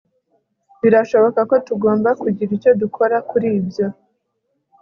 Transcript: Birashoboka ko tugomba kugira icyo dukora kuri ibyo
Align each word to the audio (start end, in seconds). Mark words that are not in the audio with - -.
Birashoboka 0.81 1.39
ko 1.49 1.55
tugomba 1.67 2.09
kugira 2.21 2.51
icyo 2.57 2.71
dukora 2.81 3.17
kuri 3.29 3.47
ibyo 3.59 3.85